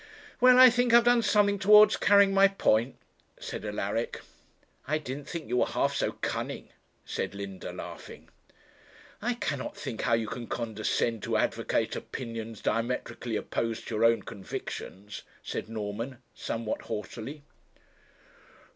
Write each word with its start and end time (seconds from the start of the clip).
'Well, 0.39 0.57
I 0.57 0.71
think 0.71 0.93
I 0.93 0.95
have 0.95 1.03
done 1.05 1.21
something 1.21 1.59
towards 1.59 1.95
carrying 1.95 2.33
my 2.33 2.47
point,' 2.47 2.95
said 3.39 3.63
Alaric. 3.63 4.21
'I 4.87 4.97
didn't 4.97 5.29
think 5.29 5.47
you 5.47 5.57
were 5.57 5.67
half 5.67 5.93
so 5.95 6.13
cunning,' 6.23 6.69
said 7.05 7.35
Linda, 7.35 7.71
laughing. 7.71 8.27
'I 9.21 9.35
cannot 9.35 9.77
think 9.77 10.01
how 10.01 10.13
you 10.13 10.27
can 10.27 10.47
condescend 10.47 11.21
to 11.21 11.37
advocate 11.37 11.95
opinions 11.95 12.61
diametrically 12.63 13.35
opposed 13.35 13.87
to 13.89 13.93
your 13.93 14.03
own 14.03 14.23
convictions,' 14.23 15.21
said 15.43 15.69
Norman, 15.69 16.17
somewhat 16.33 16.81
haughtily. 16.89 17.43